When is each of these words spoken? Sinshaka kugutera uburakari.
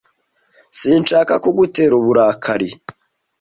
Sinshaka 0.79 1.33
kugutera 1.43 1.93
uburakari. 2.01 2.69